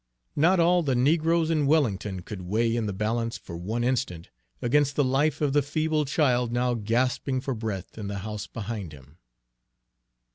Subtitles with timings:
[0.35, 4.95] Not all the negroes in Wellington could weigh in the balance for one instant against
[4.95, 9.19] the life of the feeble child now gasping for breath in the house behind him.